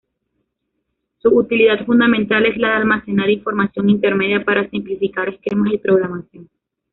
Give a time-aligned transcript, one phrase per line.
[1.19, 6.49] Su utilidad fundamental es la de almacenar información intermedia para simplificar esquemas y programación.